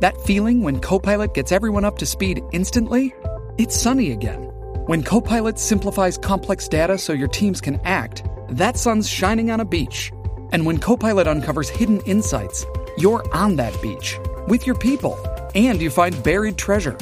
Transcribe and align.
That 0.00 0.20
feeling 0.20 0.62
when 0.62 0.80
Copilot 0.80 1.34
gets 1.34 1.52
everyone 1.52 1.84
up 1.84 1.98
to 1.98 2.06
speed 2.06 2.42
instantly? 2.52 3.14
It's 3.58 3.76
sunny 3.76 4.12
again. 4.12 4.44
When 4.86 5.02
Copilot 5.02 5.58
simplifies 5.58 6.16
complex 6.16 6.68
data 6.68 6.98
so 6.98 7.12
your 7.12 7.28
teams 7.28 7.60
can 7.60 7.80
act, 7.84 8.24
that 8.50 8.76
sun's 8.76 9.08
shining 9.08 9.50
on 9.50 9.60
a 9.60 9.64
beach. 9.64 10.12
And 10.52 10.64
when 10.64 10.78
Copilot 10.78 11.26
uncovers 11.26 11.68
hidden 11.68 12.00
insights, 12.02 12.64
you're 12.96 13.24
on 13.34 13.56
that 13.56 13.80
beach 13.82 14.16
with 14.46 14.66
your 14.66 14.76
people 14.76 15.18
and 15.54 15.80
you 15.82 15.90
find 15.90 16.22
buried 16.22 16.56
treasure. 16.56 16.96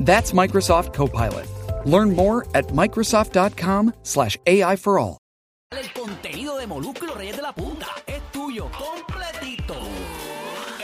That's 0.00 0.32
Microsoft 0.32 0.92
Copilot. 0.92 1.46
Learn 1.86 2.14
more 2.14 2.46
at 2.54 2.68
Microsoft.com 2.68 3.94
slash 4.02 4.36
AI 4.46 4.76
for 4.76 4.98
all. 4.98 5.18
El 5.70 5.88
contenido 5.94 6.58
de 6.58 6.66
Molusco 6.66 7.06
Reyes 7.14 7.36
de 7.36 7.42
la 7.42 7.52
Punta 7.54 7.86
es 8.06 8.20
tuyo 8.30 8.70
completito. 8.72 10.31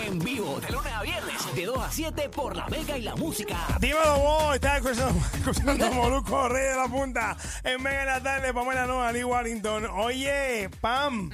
En 0.08 0.18
vivo, 0.20 0.58
de 0.58 0.70
lunes 0.72 0.90
a 0.94 1.02
viernes, 1.02 1.54
de 1.54 1.66
2 1.66 1.78
a 1.78 1.90
7 1.92 2.30
por 2.30 2.56
la 2.56 2.66
Mega 2.68 2.96
y 2.96 3.02
la 3.02 3.14
Música. 3.14 3.58
Dímelo 3.78 4.16
vos, 4.18 4.54
estás 4.54 4.78
escuchando, 4.78 5.20
escuchando 5.50 5.92
Molusco 5.92 6.48
Rey 6.48 6.68
de 6.70 6.76
la 6.76 6.88
Punta 6.88 7.36
en 7.62 7.82
Mega 7.82 8.00
en 8.00 8.06
la 8.06 8.22
tarde, 8.22 8.54
Pamela 8.54 8.86
Noa, 8.86 9.12
Lee 9.12 9.24
Warrington. 9.24 9.84
Oye, 9.84 10.70
Pam, 10.80 11.30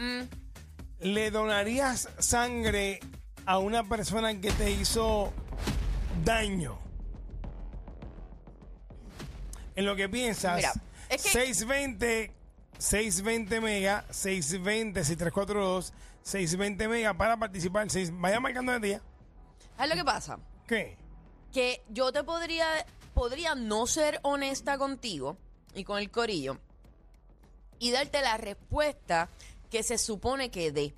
¿le 0.98 1.30
donarías 1.30 2.08
sangre 2.18 2.98
a 3.46 3.58
una 3.58 3.84
persona 3.84 4.40
que 4.40 4.50
te 4.50 4.72
hizo 4.72 5.32
daño? 6.24 6.76
En 9.76 9.86
lo 9.86 9.94
que 9.94 10.08
piensas, 10.08 10.56
Mira, 10.56 10.72
es 11.10 11.22
que- 11.22 11.28
620, 11.30 12.32
620 12.78 13.60
mega, 13.60 14.04
620, 14.10 15.04
6342, 15.04 15.92
620 16.24 16.88
mega 16.88 17.14
para 17.14 17.36
participar. 17.36 17.88
seis- 17.90 18.10
vaya 18.12 18.40
marcando 18.40 18.72
el 18.74 18.80
día. 18.82 19.00
¿Sabes 19.76 19.90
lo 19.90 19.96
que 19.96 20.04
pasa? 20.04 20.38
¿Qué? 20.66 20.96
Que 21.52 21.82
yo 21.88 22.10
te 22.12 22.24
podría, 22.24 22.66
podría 23.14 23.54
no 23.54 23.86
ser 23.86 24.18
honesta 24.22 24.76
contigo 24.78 25.36
y 25.74 25.84
con 25.84 25.98
el 25.98 26.10
corillo 26.10 26.58
y 27.78 27.90
darte 27.90 28.20
la 28.22 28.36
respuesta 28.36 29.28
que 29.70 29.82
se 29.82 29.98
supone 29.98 30.50
que 30.50 30.72
dé. 30.72 30.94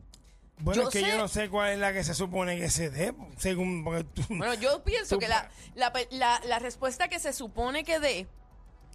Bueno, 0.58 0.82
Yo 0.82 0.88
es 0.88 0.92
que 0.92 1.00
sé- 1.00 1.08
yo 1.10 1.18
no 1.18 1.28
sé 1.28 1.50
cuál 1.50 1.72
es 1.72 1.78
la 1.78 1.92
que 1.92 2.02
se 2.04 2.14
supone 2.14 2.56
que 2.58 2.70
se 2.70 2.88
dé, 2.88 3.12
según... 3.36 3.84
tú- 4.14 4.22
Bueno, 4.28 4.54
yo 4.54 4.82
pienso 4.84 5.16
Tú 5.16 5.20
que 5.20 5.28
la, 5.28 5.50
la, 5.74 5.92
la- 6.10 6.40
la 6.46 6.58
respuesta 6.58 7.08
que 7.08 7.18
se 7.18 7.32
supone 7.34 7.84
que 7.84 7.98
dé 8.00 8.26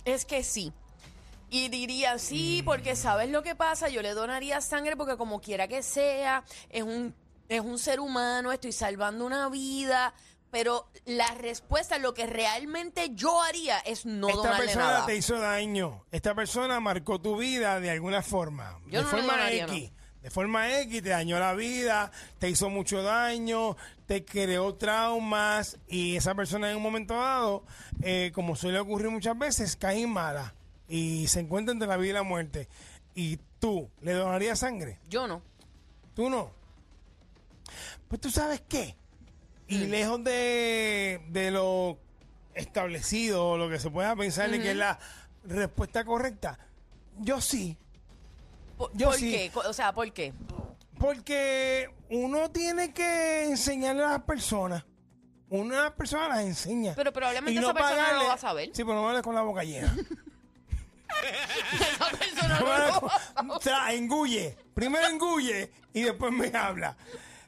es 0.06 0.26
que 0.26 0.44
sí. 0.44 0.74
Y 1.54 1.68
diría 1.68 2.18
sí, 2.18 2.62
porque 2.64 2.96
sabes 2.96 3.30
lo 3.30 3.44
que 3.44 3.56
pasa, 3.56 3.90
yo 3.90 4.02
le 4.02 4.14
donaría 4.14 4.62
sangre 4.62 4.96
porque 4.96 5.18
como 5.18 5.42
quiera 5.42 5.68
que 5.68 5.84
sea, 5.84 6.46
es 6.70 6.82
un, 6.82 7.14
es 7.50 7.60
un 7.60 7.78
ser 7.78 8.00
humano, 8.00 8.54
estoy 8.54 8.72
salvando 8.72 9.26
una 9.26 9.50
vida, 9.50 10.14
pero 10.50 10.88
la 11.04 11.28
respuesta, 11.36 11.98
lo 11.98 12.14
que 12.14 12.26
realmente 12.26 13.10
yo 13.16 13.42
haría 13.42 13.80
es 13.80 14.06
no 14.06 14.30
Esta 14.30 14.38
donarle 14.38 14.66
persona 14.68 14.86
nada. 14.86 15.06
te 15.06 15.18
hizo 15.18 15.38
daño. 15.40 16.06
Esta 16.10 16.34
persona 16.34 16.80
marcó 16.80 17.20
tu 17.20 17.36
vida 17.36 17.82
de 17.82 17.92
alguna 17.92 18.22
forma. 18.22 18.80
Yo 18.86 19.00
de 19.00 19.04
no 19.04 19.12
le 19.12 19.18
forma 19.18 19.34
donaría, 19.34 19.66
X. 19.66 19.92
De 20.22 20.30
forma 20.30 20.80
X 20.84 21.04
te 21.04 21.10
dañó 21.10 21.38
la 21.38 21.54
vida, 21.54 22.14
te 22.40 22.50
hizo 22.50 22.70
mucho 22.70 23.04
daño, 23.04 23.76
te 24.06 24.24
creó 24.24 24.76
traumas 24.76 25.78
y 25.90 26.16
esa 26.16 26.34
persona 26.34 26.72
en 26.72 26.78
un 26.78 26.84
momento 26.84 27.16
dado, 27.16 27.66
eh, 28.02 28.32
como 28.34 28.56
suele 28.56 28.80
ocurrir 28.80 29.10
muchas 29.10 29.38
veces, 29.38 29.76
cae 29.76 30.08
mala 30.08 30.56
y 30.92 31.28
se 31.28 31.40
encuentra 31.40 31.72
entre 31.72 31.88
la 31.88 31.96
vida 31.96 32.10
y 32.10 32.14
la 32.14 32.24
muerte. 32.24 32.68
Y 33.16 33.40
tú, 33.60 33.90
¿le 34.02 34.12
donarías 34.12 34.60
sangre? 34.60 35.00
Yo 35.10 35.26
no. 35.26 35.42
¿Tú 36.14 36.30
no? 36.30 36.52
Pues 38.10 38.20
tú 38.20 38.30
sabes 38.30 38.62
qué. 38.68 38.98
Y 39.68 39.78
lejos 39.86 40.22
de, 40.26 41.22
de 41.30 41.50
lo 41.50 41.98
establecido, 42.54 43.52
o 43.52 43.58
lo 43.58 43.70
que 43.70 43.80
se 43.80 43.90
pueda 43.90 44.14
pensar 44.18 44.52
de 44.52 44.62
que 44.62 44.72
es 44.72 44.76
la 44.76 45.00
respuesta 45.46 46.04
correcta, 46.04 46.60
yo 47.20 47.40
sí. 47.40 47.78
¿Por, 48.78 48.92
Yo 48.98 49.08
por 49.10 49.18
sí. 49.18 49.32
qué? 49.32 49.52
O 49.54 49.72
sea, 49.72 49.94
¿por 49.94 50.12
qué? 50.12 50.34
Porque 51.00 51.90
uno 52.10 52.52
tiene 52.52 52.94
que 52.94 53.46
enseñarle 53.46 54.04
a 54.04 54.10
las 54.10 54.24
personas. 54.24 54.84
Una 55.50 55.90
de 55.90 56.06
las 56.12 56.40
enseña. 56.42 56.94
Pero 56.96 57.14
probablemente 57.14 57.54
Y 57.54 57.64
esa 57.64 57.74
persona 57.74 58.14
no 58.14 58.24
lo 58.24 58.28
va 58.28 58.34
a 58.34 58.38
saber. 58.38 58.72
Sí, 58.74 58.84
pero 58.84 58.96
no 58.96 59.08
hables 59.08 59.22
con 59.22 59.36
la 59.36 59.42
boca 59.42 59.64
llena. 59.64 59.96
Esa 61.22 62.10
persona 62.18 62.60
No 62.60 63.46
lo 63.48 63.56
o 63.56 63.62
sea, 63.62 63.94
engulle. 63.94 64.58
Primero 64.74 65.08
engulle 65.08 65.72
y 65.94 66.02
después 66.02 66.32
me 66.32 66.56
habla. 66.58 66.96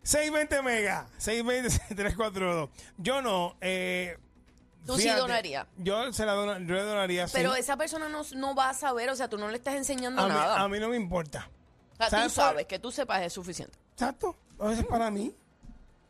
620 0.03 0.61
mega, 0.63 1.07
620 1.17 1.95
342. 1.95 2.69
Yo 2.97 3.21
no. 3.21 3.55
Eh, 3.61 4.17
Tú 4.85 4.95
sí 4.97 5.03
fíjate, 5.03 5.21
donarías. 5.21 5.67
Yo, 5.77 6.11
se 6.11 6.25
la 6.25 6.33
dona- 6.33 6.59
yo 6.59 6.75
le 6.75 6.81
donaría 6.81 7.25
sí. 7.27 7.33
Pero 7.37 7.55
esa 7.55 7.77
persona 7.77 8.09
no, 8.09 8.23
no 8.35 8.53
va 8.53 8.69
a 8.69 8.73
saber, 8.73 9.09
o 9.09 9.15
sea, 9.15 9.29
tú 9.29 9.37
no 9.37 9.47
le 9.47 9.55
estás 9.55 9.75
enseñando 9.75 10.21
a, 10.21 10.27
mí, 10.27 10.33
nada. 10.33 10.59
a 10.61 10.67
mí 10.67 10.77
no 10.77 10.89
me 10.89 10.97
importa. 10.97 11.49
o 11.93 11.95
sea, 11.95 12.07
tú 12.07 12.11
¿sabes 12.11 12.33
por- 12.33 12.43
sabes, 12.43 12.65
que 12.65 12.79
tú 12.79 12.91
sepas 12.91 13.21
es 13.21 13.31
suficiente. 13.31 13.77
Exacto. 13.93 14.35
A 14.59 14.67
veces 14.67 14.85
para 14.85 15.09
mí. 15.09 15.33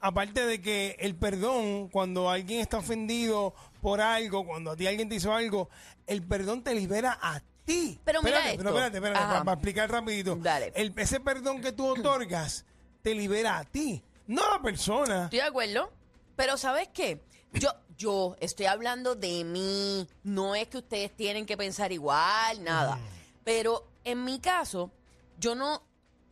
Aparte 0.01 0.45
de 0.45 0.59
que 0.59 0.97
el 0.99 1.15
perdón, 1.15 1.87
cuando 1.89 2.29
alguien 2.31 2.59
está 2.61 2.79
ofendido 2.79 3.53
por 3.79 4.01
algo, 4.01 4.43
cuando 4.45 4.71
a 4.71 4.75
ti 4.75 4.85
alguien 4.87 5.07
te 5.07 5.15
hizo 5.15 5.33
algo, 5.33 5.69
el 6.07 6.23
perdón 6.23 6.63
te 6.63 6.73
libera 6.73 7.17
a 7.21 7.41
ti. 7.65 7.99
Pero 8.03 8.21
mira 8.21 8.37
espérate, 8.37 8.51
esto. 8.51 8.63
pero 8.63 8.69
espérate, 8.77 8.97
espérate, 8.97 9.19
Ajá. 9.19 9.29
para, 9.33 9.43
para 9.45 9.53
explicar 9.55 9.91
rapidito. 9.91 10.35
Dale. 10.35 10.71
El- 10.75 10.93
ese 10.97 11.19
perdón 11.19 11.61
que 11.61 11.71
tú 11.71 11.87
otorgas 11.87 12.65
te 13.01 13.13
libera 13.15 13.57
a 13.59 13.63
ti, 13.65 14.03
no 14.27 14.43
a 14.45 14.57
la 14.57 14.61
persona. 14.61 15.23
Estoy 15.25 15.39
de 15.39 15.45
acuerdo. 15.45 15.91
Pero 16.35 16.57
¿sabes 16.57 16.89
qué? 16.93 17.21
Yo, 17.53 17.69
yo 17.97 18.35
estoy 18.39 18.65
hablando 18.65 19.15
de 19.15 19.43
mí. 19.43 20.07
No 20.23 20.55
es 20.55 20.67
que 20.67 20.77
ustedes 20.79 21.15
tienen 21.15 21.45
que 21.45 21.55
pensar 21.57 21.91
igual, 21.91 22.63
nada. 22.63 22.97
Pero 23.43 23.87
en 24.03 24.23
mi 24.23 24.39
caso, 24.39 24.91
yo 25.37 25.53
no, 25.55 25.83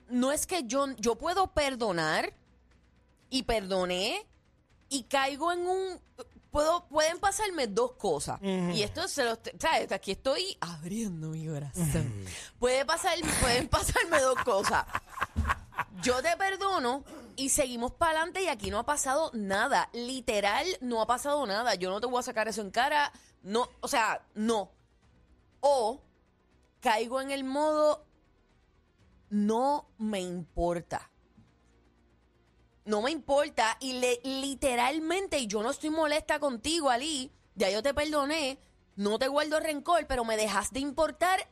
no 0.09 0.31
es 0.31 0.47
que 0.47 0.64
yo, 0.64 0.88
yo 0.97 1.16
puedo 1.18 1.47
perdonar 1.53 2.34
y 3.30 3.44
perdoné 3.44 4.25
y 4.90 5.03
caigo 5.03 5.52
en 5.52 5.59
un 5.68 6.00
puedo 6.52 6.86
pueden 6.88 7.20
pasarme 7.20 7.68
dos 7.68 7.94
cosas. 7.94 8.40
Y 8.42 8.84
esto 8.84 9.08
se 9.08 9.24
los 9.24 9.40
sabes 9.60 9.92
aquí 9.92 10.12
estoy 10.12 10.58
abriendo 10.60 11.30
mi 11.30 11.48
corazón. 11.48 12.26
Puede 12.60 12.86
pasar 12.86 13.18
pueden 13.42 13.68
pasarme 13.68 14.20
dos 14.20 14.38
cosas. 14.44 14.86
Yo 16.04 16.22
te 16.22 16.36
perdono 16.38 17.04
y 17.36 17.50
seguimos 17.50 17.94
para 17.94 18.20
adelante 18.20 18.44
y 18.44 18.48
aquí 18.48 18.70
no 18.70 18.80
ha 18.80 18.86
pasado 18.86 19.32
nada. 19.34 19.90
Literal 19.94 20.66
no 20.82 21.02
ha 21.02 21.08
pasado 21.08 21.46
nada. 21.48 21.76
Yo 21.76 21.90
no 21.90 22.02
te 22.02 22.08
voy 22.08 22.20
a 22.20 22.24
sacar 22.24 22.48
eso 22.48 22.62
en 22.62 22.72
cara. 22.72 23.12
No 23.42 23.70
o 23.80 23.88
sea 23.88 24.22
no. 24.36 24.72
O 25.62 26.02
caigo 26.82 27.22
en 27.22 27.32
el 27.32 27.44
modo 27.44 28.06
no 29.30 29.88
me 29.98 30.20
importa 30.20 31.11
no 32.86 33.02
me 33.02 33.12
importa 33.12 33.78
y 33.80 33.94
le, 33.94 34.19
literalmente 34.24 35.40
y 35.40 35.47
yo 35.47 35.62
no 35.64 35.72
estoy 35.72 35.90
molesta 35.90 36.40
contigo, 36.40 36.90
Ali, 36.90 37.31
ya 37.56 37.69
yo 37.69 37.84
te 37.84 37.94
perdoné, 37.94 38.58
no 38.96 39.20
te 39.20 39.28
guardo 39.28 39.59
rencor, 39.59 40.08
pero 40.08 40.26
me 40.26 40.38
dejas 40.38 40.72
de 40.72 40.79
importar 40.79 41.47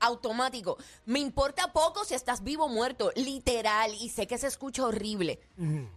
automático. 0.00 0.76
Me 1.06 1.20
importa 1.20 1.72
poco 1.72 2.04
si 2.04 2.14
estás 2.14 2.42
vivo 2.42 2.64
o 2.64 2.68
muerto, 2.68 3.12
literal, 3.14 3.92
y 4.00 4.08
sé 4.08 4.26
que 4.26 4.36
se 4.36 4.48
escucha 4.48 4.84
horrible, 4.84 5.38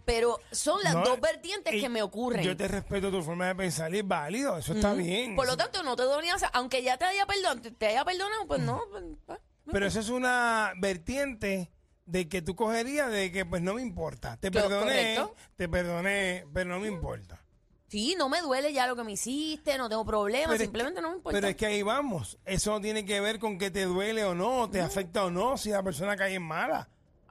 pero 0.05 0.39
son 0.51 0.81
las 0.83 0.94
No, 0.94 1.03
dos 1.03 1.19
vertientes 1.19 1.73
y 1.73 1.81
que 1.81 1.89
me 1.89 2.03
ocurren. 2.03 2.44
Yo 2.44 2.55
te 2.55 2.67
respeto 2.67 3.09
tu 3.09 3.21
forma 3.23 3.47
de 3.47 3.55
pensar 3.55 3.94
y 3.94 4.00
es 4.00 4.07
válido, 4.07 4.57
eso 4.57 4.73
está 4.73 4.94
bien. 4.94 5.35
Por 5.35 5.47
lo 5.47 5.57
tanto, 5.57 5.81
no 5.81 5.95
te 5.95 6.03
donías, 6.03 6.44
aunque 6.53 6.83
ya 6.83 6.97
te 6.97 7.05
haya 7.05 7.25
perdonado, 7.25 7.61
te, 7.61 7.71
te 7.71 7.88
haya 7.88 8.05
perdonado, 8.05 8.45
pues 8.47 8.61
no. 8.61 8.83
pues, 8.91 9.03
pues, 9.25 9.39
Pero 9.71 9.88
eso 9.88 10.00
es 10.00 10.09
una 10.09 10.73
vertiente 10.77 11.71
de 12.05 12.29
que 12.29 12.41
tú 12.41 12.55
cogerías 12.55 13.11
de 13.11 13.31
que 13.31 13.45
pues 13.45 13.61
no 13.61 13.73
me 13.73 13.81
importa. 13.81 14.37
Te 14.37 14.51
perdoné, 14.51 15.15
correcto. 15.15 15.35
te 15.55 15.67
perdoné, 15.69 16.45
pero 16.53 16.69
no 16.69 16.79
me 16.79 16.87
importa. 16.87 17.41
Sí, 17.87 18.15
no 18.17 18.29
me 18.29 18.41
duele 18.41 18.73
ya 18.73 18.87
lo 18.87 18.95
que 18.95 19.03
me 19.03 19.13
hiciste, 19.13 19.77
no 19.77 19.87
tengo 19.87 20.03
problema, 20.05 20.45
Pero 20.45 20.55
es 20.55 20.61
simplemente 20.61 21.01
no 21.01 21.09
me 21.11 21.17
importa. 21.17 21.37
Pero 21.37 21.47
es 21.47 21.55
que 21.55 21.65
ahí 21.67 21.81
vamos. 21.81 22.37
Eso 22.43 22.71
no 22.71 22.81
tiene 22.81 23.05
que 23.05 23.21
ver 23.21 23.39
con 23.39 23.57
que 23.57 23.69
te 23.71 23.83
duele 23.85 24.23
o 24.23 24.33
no, 24.35 24.69
te 24.69 24.81
afecta 24.81 25.23
o 25.25 25.29
no, 25.31 25.57
si 25.57 25.69
la 25.69 25.83
persona 25.83 26.15
cae 26.17 26.33
en 26.35 26.43
mala. 26.43 26.89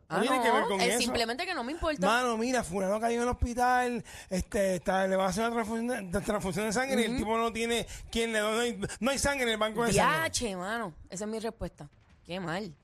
Ah, 0.08 0.20
tiene 0.20 0.40
que 0.42 0.50
ver 0.50 0.60
no, 0.62 0.68
con 0.68 0.80
es 0.80 0.90
eso. 0.90 1.00
simplemente 1.00 1.44
que 1.46 1.54
no 1.54 1.64
me 1.64 1.72
importa. 1.72 2.06
Mano, 2.06 2.36
mira, 2.36 2.62
fulano 2.62 3.00
cayó 3.00 3.16
en 3.16 3.22
el 3.22 3.28
hospital, 3.28 4.04
este, 4.30 4.76
está, 4.76 5.06
le 5.06 5.16
va 5.16 5.26
a 5.26 5.28
hacer 5.30 5.44
una 5.44 5.54
transfusión 5.54 5.88
de, 5.88 6.02
de- 6.18 6.24
transfusión 6.24 6.66
de 6.66 6.72
sangre 6.72 7.00
y 7.02 7.04
el 7.06 7.16
tipo 7.16 7.36
no 7.36 7.52
tiene 7.52 7.86
quien 8.10 8.32
le 8.32 8.38
done, 8.38 8.54
no 8.54 8.60
hay, 8.60 8.88
no 9.00 9.10
hay 9.10 9.18
sangre 9.18 9.44
en 9.44 9.48
el 9.50 9.56
banco 9.56 9.84
de 9.84 9.92
sangre. 9.92 10.18
Diache, 10.20 10.56
mano. 10.56 10.94
Esa 11.08 11.24
es 11.24 11.30
mi 11.30 11.40
respuesta. 11.40 11.90
Qué 12.24 12.38
mal. 12.38 12.74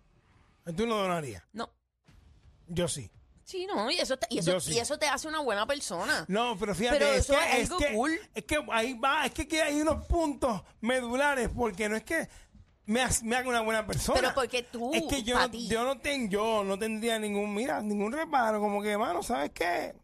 Tú 0.76 0.86
no 0.86 0.96
donarías. 0.96 1.42
No. 1.52 1.70
Yo 2.72 2.88
sí. 2.88 3.10
Sí, 3.44 3.66
no, 3.66 3.90
y 3.90 3.98
eso, 3.98 4.16
te, 4.16 4.28
y 4.30 4.38
eso, 4.38 4.52
Yo 4.52 4.60
sí. 4.60 4.74
y 4.74 4.78
eso 4.78 4.96
te 4.96 5.06
hace 5.08 5.26
una 5.26 5.40
buena 5.40 5.66
persona. 5.66 6.24
No, 6.28 6.56
pero 6.56 6.72
fíjate, 6.72 6.98
Pero 7.00 7.12
es, 7.12 7.18
eso 7.24 7.32
que, 7.34 7.60
es 7.62 7.64
algo 7.70 7.78
que, 7.78 7.92
cool. 7.94 8.20
es 8.32 8.44
que 8.44 8.64
ahí 8.70 8.94
va, 8.94 9.26
es 9.26 9.32
que, 9.32 9.60
hay 9.62 9.80
unos 9.80 10.06
puntos 10.06 10.62
medulares 10.80 11.48
porque 11.54 11.88
no 11.88 11.96
es 11.96 12.04
que 12.04 12.28
me, 12.86 13.02
ha- 13.02 13.10
me 13.24 13.34
haga 13.36 13.48
una 13.48 13.60
buena 13.62 13.84
persona. 13.84 14.20
Pero 14.20 14.34
porque 14.34 14.62
tú, 14.62 14.92
Es 14.94 15.02
que 15.02 15.24
yo, 15.24 15.34
pa' 15.34 15.42
no, 15.46 15.50
ti. 15.50 15.66
yo 15.66 15.84
no 15.84 15.98
ten- 15.98 16.30
yo 16.30 16.62
no 16.62 16.78
tendría 16.78 17.18
ningún, 17.18 17.52
mira, 17.52 17.80
ningún 17.82 18.12
reparo, 18.12 18.60
como 18.60 18.80
que, 18.82 18.96
mano, 18.96 19.20
¿sabes 19.24 19.50
qué? 19.50 19.94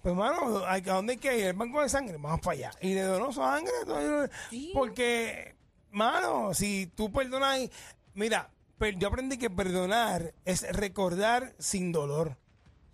Pues, 0.00 0.14
mano, 0.14 0.64
¿a 0.64 0.80
dónde 0.80 1.14
hay 1.14 1.18
que 1.18 1.38
ir? 1.38 1.44
El 1.46 1.52
banco 1.54 1.82
de 1.82 1.88
sangre, 1.88 2.16
vamos 2.20 2.40
para 2.40 2.52
allá. 2.56 2.70
Y 2.80 2.94
le 2.94 3.02
donó 3.02 3.32
sangre, 3.32 3.72
porque, 4.72 5.54
mano, 5.90 6.54
si 6.54 6.86
tú 6.94 7.10
perdonas, 7.12 7.58
y- 7.60 7.70
mira, 8.14 8.48
per- 8.78 8.98
yo 8.98 9.08
aprendí 9.08 9.38
que 9.38 9.50
perdonar 9.50 10.34
es 10.44 10.62
recordar 10.72 11.54
sin 11.58 11.92
dolor. 11.92 12.36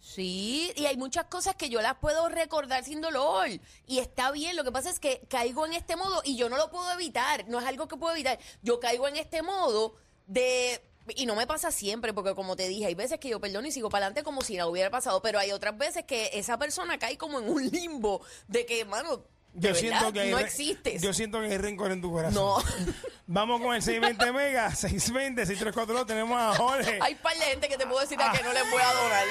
Sí, 0.01 0.73
y 0.77 0.87
hay 0.87 0.97
muchas 0.97 1.25
cosas 1.25 1.57
que 1.57 1.69
yo 1.71 1.83
las 1.83 1.97
puedo 1.97 2.29
recordar 2.29 2.85
sin 2.85 3.01
dolor. 3.01 3.49
Y 3.87 3.99
está 3.99 4.31
bien, 4.31 4.57
lo 4.57 4.65
que 4.65 4.73
pasa 4.73 4.91
es 4.91 5.01
que 5.01 5.27
caigo 5.29 5.67
en 5.67 5.75
este 5.75 5.97
modo 5.97 6.23
y 6.25 6.37
yo 6.37 6.49
no 6.49 6.57
lo 6.57 6.71
puedo 6.71 6.91
evitar. 6.93 7.47
No 7.49 7.59
es 7.59 7.67
algo 7.67 7.89
que 7.89 7.97
puedo 7.97 8.15
evitar. 8.15 8.39
Yo 8.63 8.81
caigo 8.81 9.09
en 9.09 9.17
este 9.17 9.43
modo 9.43 9.97
de... 10.27 10.81
Y 11.17 11.25
no 11.25 11.35
me 11.35 11.47
pasa 11.47 11.71
siempre, 11.73 12.13
porque 12.13 12.35
como 12.35 12.55
te 12.55 12.69
dije, 12.69 12.85
hay 12.87 12.95
veces 12.95 13.19
que 13.19 13.31
yo 13.31 13.41
perdono 13.41 13.67
y 13.67 13.73
sigo 13.73 13.89
para 13.89 14.07
adelante 14.07 14.23
como 14.23 14.43
si 14.43 14.57
nada 14.57 14.69
hubiera 14.69 14.91
pasado, 14.91 15.23
pero 15.23 15.39
hay 15.39 15.53
otras 15.53 15.77
veces 15.79 16.05
que 16.05 16.31
esa 16.35 16.59
persona 16.59 16.99
cae 16.99 17.17
como 17.17 17.41
en 17.41 17.49
un 17.49 17.67
limbo 17.71 18.21
de 18.47 18.67
que, 18.67 18.85
mano, 18.85 19.25
Yo 19.61 19.75
siento 19.75 20.13
que 20.13 20.21
hay 20.21 20.31
no 20.31 20.37
re- 20.39 20.45
existes. 20.45 21.03
Yo 21.03 21.13
siento 21.13 21.41
que 21.41 21.47
hay 21.47 21.59
rencor 21.59 21.91
en 21.93 22.01
tu 22.01 22.11
corazón. 22.11 22.35
No. 22.35 22.57
Vamos 23.27 23.61
con 23.61 23.75
el 23.75 23.83
620 23.83 24.33
Mega, 24.33 24.71
620, 24.75 25.47
6342. 25.47 26.07
Tenemos 26.07 26.39
a 26.41 26.55
Jorge, 26.55 26.99
hay 27.03 27.15
par 27.17 27.35
de 27.37 27.45
gente 27.45 27.69
que 27.69 27.77
te 27.77 27.87
puedo 27.87 28.01
decir 28.01 28.19
a 28.21 28.33
que 28.33 28.43
no 28.43 28.53
les 28.53 28.71
voy 28.71 28.81
a 28.83 28.93
donar. 28.95 29.25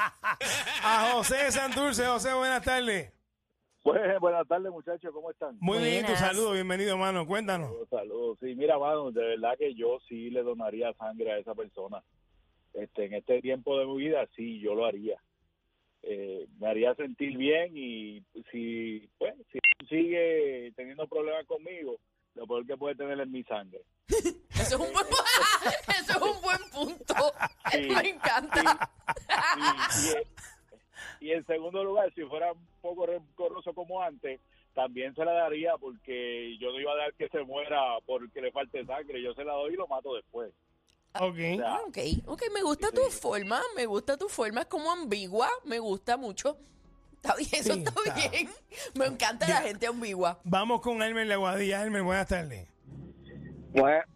a 0.82 1.10
José 1.12 1.50
Santurce. 1.52 2.06
José, 2.06 2.32
buenas 2.34 2.62
tardes. 2.62 3.12
Pues, 3.82 4.00
buenas 4.20 4.48
tardes, 4.48 4.72
muchachos, 4.72 5.12
¿cómo 5.14 5.30
están? 5.30 5.56
Muy 5.60 5.78
bien, 5.78 6.04
tu 6.04 6.16
saludo, 6.16 6.52
bienvenido, 6.52 6.92
hermano. 6.94 7.24
Cuéntanos. 7.24 7.70
Saludos. 7.88 8.36
Sí, 8.40 8.54
mira, 8.56 8.78
mano, 8.78 9.12
de 9.12 9.22
verdad 9.24 9.52
que 9.56 9.74
yo 9.74 9.98
sí 10.08 10.28
le 10.30 10.42
donaría 10.42 10.92
sangre 10.94 11.32
a 11.32 11.38
esa 11.38 11.54
persona. 11.54 12.02
Este, 12.74 13.04
en 13.06 13.14
este 13.14 13.40
tiempo 13.40 13.78
de 13.78 13.86
mi 13.86 13.96
vida, 13.98 14.26
sí, 14.34 14.58
yo 14.60 14.74
lo 14.74 14.86
haría. 14.86 15.16
Eh, 16.08 16.46
me 16.60 16.68
haría 16.68 16.94
sentir 16.94 17.36
bien 17.36 17.76
y 17.76 18.22
si, 18.52 19.08
pues, 19.18 19.34
si 19.50 19.58
sigue 19.88 20.72
teniendo 20.76 21.06
problemas 21.08 21.44
conmigo, 21.46 21.96
lo 22.34 22.46
peor 22.46 22.64
que 22.64 22.76
puede 22.76 22.94
tener 22.94 23.18
es 23.20 23.28
mi 23.28 23.42
sangre. 23.42 23.80
Eso 24.08 24.36
es 24.50 24.74
un 24.74 24.92
buen, 24.92 25.04
eso 26.00 26.12
es 26.12 26.22
un 26.22 26.42
buen 26.42 26.70
punto. 26.72 27.14
Sí, 27.72 27.88
Me 27.88 28.08
encanta. 28.10 28.88
Y, 29.56 30.08
y- 30.08 31.28
y 31.28 31.32
en 31.32 31.44
segundo 31.44 31.82
lugar, 31.82 32.12
si 32.14 32.22
fuera 32.22 32.52
un 32.52 32.66
poco 32.80 33.06
rencoroso 33.06 33.74
como 33.74 34.00
antes, 34.02 34.40
también 34.74 35.14
se 35.14 35.24
la 35.24 35.32
daría 35.32 35.76
porque 35.78 36.56
yo 36.58 36.70
no 36.70 36.78
iba 36.80 36.92
a 36.92 36.96
dar 36.96 37.14
que 37.14 37.28
se 37.28 37.42
muera 37.42 37.80
porque 38.06 38.40
le 38.40 38.52
falte 38.52 38.84
sangre. 38.86 39.20
Yo 39.22 39.34
se 39.34 39.44
la 39.44 39.54
doy 39.54 39.72
y 39.74 39.76
lo 39.76 39.88
mato 39.88 40.14
después. 40.14 40.52
Ok. 41.20 41.32
O 41.34 41.56
sea, 41.56 41.74
Ah, 41.74 41.80
Ok, 41.86 41.98
ok, 42.26 42.42
me 42.54 42.62
gusta 42.62 42.90
tu 42.90 43.00
forma, 43.10 43.60
me 43.76 43.86
gusta 43.86 44.16
tu 44.16 44.28
forma, 44.28 44.60
es 44.62 44.66
como 44.66 44.90
ambigua, 44.90 45.48
me 45.64 45.78
gusta 45.78 46.16
mucho. 46.16 46.56
Está 47.14 47.34
bien, 47.36 47.48
eso 47.52 47.72
Sí, 47.74 47.78
está, 47.84 47.92
está. 48.04 48.30
bien. 48.30 48.48
Me 48.94 49.06
encanta 49.06 49.48
la 49.48 49.56
gente 49.62 49.86
ambigua. 49.86 50.38
Vamos 50.44 50.80
con 50.80 51.02
Elmer 51.02 51.26
de 51.26 51.36
Guadilla. 51.36 51.82
Elmer, 51.82 52.02
buenas 52.02 52.28
tardes. 52.28 52.68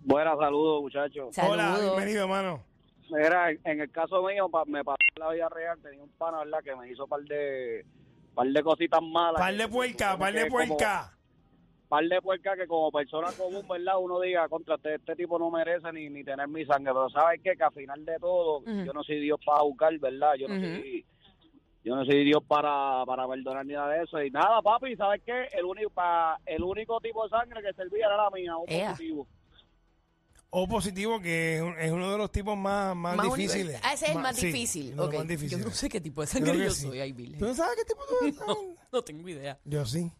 buenas, 0.05 0.38
saludos, 0.38 0.82
muchachos. 0.82 1.37
Hola, 1.43 1.79
bienvenido, 1.81 2.23
hermano. 2.23 2.62
Mira, 3.11 3.50
en, 3.50 3.81
el 3.81 3.91
caso 3.91 4.23
mío, 4.23 4.49
pa- 4.49 4.64
me 4.67 4.85
pasó 4.85 4.97
en 5.17 5.20
la 5.20 5.31
vida 5.32 5.49
real, 5.49 5.79
tenía 5.82 6.02
un 6.02 6.11
pana, 6.11 6.38
¿verdad?, 6.38 6.61
que 6.62 6.76
me 6.76 6.88
hizo 6.91 7.06
par 7.08 7.20
de 7.23 7.85
par 8.35 8.47
de 8.47 8.62
cositas 8.62 9.02
malas. 9.02 9.41
Par 9.41 9.55
de 9.56 9.67
puerca, 9.69 10.17
par 10.17 10.32
de 10.32 10.47
puerca. 10.47 11.19
Par 11.90 12.04
de 12.04 12.22
puerca 12.22 12.56
que 12.56 12.66
como 12.66 12.90
persona 12.90 13.28
común, 13.37 13.66
¿verdad? 13.69 13.98
Uno 14.00 14.19
diga, 14.20 14.48
contra 14.48 14.76
este, 14.76 14.94
este 14.94 15.16
tipo 15.16 15.38
no 15.38 15.50
merece 15.50 15.92
ni, 15.92 16.08
ni 16.08 16.25
tener 16.25 16.48
mi 16.48 16.64
sangre. 16.64 16.92
Pero 16.94 17.10
¿sabes 17.10 17.40
qué? 17.44 17.54
Que 17.56 17.64
al 17.64 17.72
final 17.72 18.04
de 18.06 18.16
todo, 18.19 18.64
yo 18.64 18.92
no 18.94 19.02
soy 19.02 19.20
Dios 19.20 19.38
para 19.44 19.58
juzgar, 19.60 19.98
¿verdad? 19.98 20.34
Yo 20.38 20.48
no 20.48 20.54
soy... 20.58 21.04
Yo 21.82 21.96
no 21.96 22.04
soy 22.04 22.25
Dios 22.25 22.42
para, 22.46 23.04
para 23.06 23.26
perdonar 23.26 23.64
ni 23.64 23.72
nada 23.72 23.88
de 23.94 24.04
eso. 24.04 24.22
Y 24.22 24.31
nada, 24.31 24.60
papi, 24.60 24.94
¿sabes 24.96 25.22
qué? 25.25 25.48
El 25.52 25.64
único, 25.64 25.88
pa- 25.88 26.38
el 26.44 26.62
único 26.62 27.00
tipo 27.00 27.25
de 27.25 27.31
sangre 27.31 27.62
que 27.62 27.72
servía 27.72 28.04
era 28.04 28.19
la 28.19 28.31
mía, 28.31 28.52
Ea. 28.66 28.90
positivo. 28.90 29.26
O 30.50 30.69
positivo, 30.69 31.20
que 31.20 31.56
es, 31.56 31.62
un- 31.62 31.78
es 31.78 31.90
uno 31.90 32.12
de 32.12 32.19
los 32.19 32.31
tipos 32.31 32.54
más, 32.56 32.94
más, 32.94 33.16
Más 33.16 33.34
difíciles. 33.34 33.81
Ah, 33.82 33.94
ese 33.94 34.06
es 34.06 34.10
el 34.14 34.19
más 34.19 34.37
sí, 34.37 34.46
difícil. 34.48 34.90
de 34.90 34.96
más 34.96 35.26
difíciles. 35.26 35.62
Yo 35.62 35.69
no 35.70 35.75
sé 35.75 35.88
qué 35.88 36.00
tipo 36.02 36.20
de 36.20 36.26
sangre 36.26 36.58
yo 36.58 36.70
sí. 36.70 36.87
soy, 36.87 37.00
ay, 37.00 37.12
¿Tú 37.14 37.46
no 37.46 37.54
sabes 37.54 37.76
qué 37.76 37.84
tipo 37.87 38.00
tú 38.06 38.14
eres? 38.26 38.37
No, 38.46 38.56
no 38.92 39.02
tengo 39.02 39.26
idea. 39.28 39.58
Yo 39.64 39.84
sí. 39.87 40.10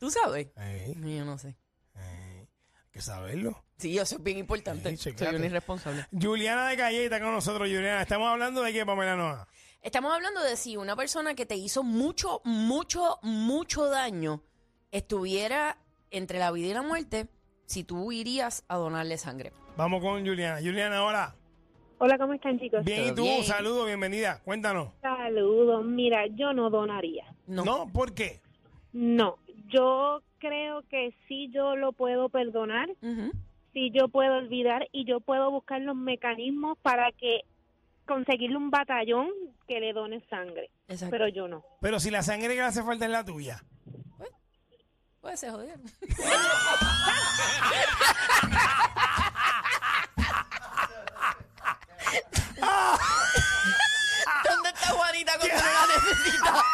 ¿Tú 0.00 0.10
sabes? 0.10 0.48
Ey, 0.56 0.94
Yo 0.96 1.24
no 1.26 1.36
sé. 1.36 1.48
ey, 1.94 2.48
hay 2.48 2.90
que 2.90 3.02
saberlo. 3.02 3.62
Sí, 3.76 3.98
eso 3.98 4.16
es 4.16 4.22
bien 4.22 4.38
importante. 4.38 4.96
Sí, 4.96 5.12
soy 5.14 5.34
una 5.34 5.44
irresponsable. 5.44 6.06
Juliana 6.18 6.68
de 6.68 6.76
Calle 6.78 7.04
está 7.04 7.20
con 7.20 7.32
nosotros, 7.32 7.68
Juliana. 7.68 8.00
Estamos 8.00 8.28
hablando 8.28 8.62
de 8.62 8.72
qué, 8.72 8.86
Pamela 8.86 9.14
Noa. 9.14 9.46
Estamos 9.82 10.12
hablando 10.14 10.42
de 10.42 10.56
si 10.56 10.78
una 10.78 10.96
persona 10.96 11.34
que 11.34 11.44
te 11.44 11.54
hizo 11.56 11.82
mucho, 11.82 12.40
mucho, 12.44 13.18
mucho 13.22 13.86
daño 13.90 14.42
estuviera 14.90 15.78
entre 16.10 16.38
la 16.38 16.50
vida 16.50 16.68
y 16.68 16.74
la 16.74 16.82
muerte, 16.82 17.28
si 17.66 17.84
tú 17.84 18.10
irías 18.10 18.64
a 18.68 18.76
donarle 18.76 19.18
sangre. 19.18 19.52
Vamos 19.76 20.00
con 20.00 20.26
Juliana. 20.26 20.60
Juliana, 20.60 21.04
hola. 21.04 21.36
Hola, 21.98 22.16
¿cómo 22.16 22.32
están 22.32 22.58
chicos? 22.58 22.82
Bien, 22.84 23.08
¿y 23.08 23.14
tú? 23.14 23.22
bien. 23.22 23.44
Saludos, 23.44 23.86
bienvenida. 23.86 24.40
Cuéntanos. 24.44 24.94
Saludos. 25.02 25.84
Mira, 25.84 26.26
yo 26.28 26.54
no 26.54 26.70
donaría. 26.70 27.24
No. 27.46 27.64
¿No? 27.64 27.92
¿Por 27.92 28.14
qué? 28.14 28.40
No, 28.92 29.38
yo 29.70 30.22
creo 30.38 30.82
que 30.88 31.14
sí 31.28 31.50
yo 31.52 31.76
lo 31.76 31.92
puedo 31.92 32.28
perdonar, 32.28 32.88
Ujú. 33.02 33.30
sí 33.72 33.90
yo 33.94 34.08
puedo 34.08 34.36
olvidar 34.36 34.88
y 34.92 35.04
yo 35.04 35.20
puedo 35.20 35.50
buscar 35.50 35.80
los 35.80 35.96
mecanismos 35.96 36.78
para 36.78 37.12
que 37.12 37.42
conseguirle 38.06 38.56
un 38.56 38.70
batallón 38.70 39.28
que 39.68 39.80
le 39.80 39.92
done 39.92 40.20
sangre. 40.28 40.70
Exacto. 40.88 41.10
Pero 41.12 41.28
yo 41.28 41.46
no. 41.48 41.62
Pero 41.80 42.00
si 42.00 42.10
la 42.10 42.22
sangre 42.22 42.48
que 42.48 42.54
le 42.56 42.62
hace 42.62 42.82
falta 42.82 43.04
es 43.04 43.10
la 43.10 43.24
tuya. 43.24 43.62
Puede 45.20 45.36
ser 45.36 45.50
jodido. 45.50 45.74
¿Dónde 54.48 54.68
está 54.70 54.88
Juanita 54.90 55.32
cuando 55.38 55.56
no 55.56 55.62
la 55.62 55.86
necesita? 55.94 56.64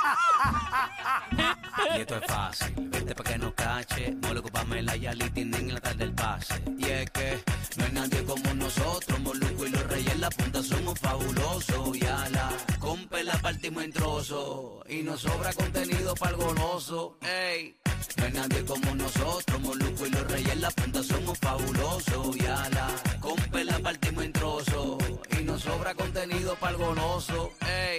Y 1.97 2.01
esto 2.01 2.17
es 2.17 2.27
fácil, 2.27 2.86
cache. 3.77 4.17
Moluco, 4.23 4.49
Pamela 4.49 4.97
y 4.97 5.07
Ali 5.07 5.29
tienen 5.31 5.75
la 5.75 5.81
tarde 5.81 6.05
del 6.05 6.15
pase. 6.15 6.55
Y 6.79 6.85
es 6.85 7.11
que 7.11 7.39
no 7.77 7.85
hay 7.85 7.93
nadie 7.93 8.25
como 8.25 8.55
nosotros. 8.55 9.21
Moluco 9.21 9.67
y 9.67 9.71
los 9.71 9.87
reyes 9.89 10.13
en 10.13 10.21
la 10.21 10.31
punta 10.31 10.63
somos 10.63 10.99
fabulosos. 10.99 11.97
Y 11.97 12.05
a 12.07 12.29
la 12.31 12.49
compa 12.79 13.23
la 13.23 13.37
partimos 13.39 13.85
en 13.85 13.93
trozos. 13.93 14.83
Y 14.89 15.03
nos 15.03 15.21
sobra 15.21 15.53
contenido 15.53 16.15
para 16.15 16.33
el 16.33 16.37
goloso. 16.37 17.19
Ey, 17.23 17.77
no 18.17 18.25
hay 18.25 18.33
nadie 18.33 18.65
como 18.65 18.95
nosotros. 18.95 19.61
Moluco 19.61 20.07
y 20.07 20.11
los 20.11 20.25
reyes 20.31 20.53
en 20.53 20.61
la 20.61 20.71
punta 20.71 21.03
somos 21.03 21.39
fabulosos. 21.39 22.37
Y 22.37 22.47
a 22.47 22.69
la 22.71 22.89
compa 23.21 23.65
la 23.65 23.79
partimos 23.81 24.25
en 24.25 24.33
trozos. 24.33 24.97
Y 25.39 25.45
nos 25.45 25.63
sobra 25.63 25.95
contenido 25.95 26.55
para 26.57 26.73
el 26.73 26.79
goloso. 26.79 27.53
Ey. 27.61 27.97